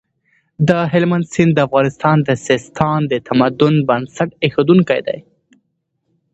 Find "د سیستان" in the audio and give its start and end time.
2.27-2.99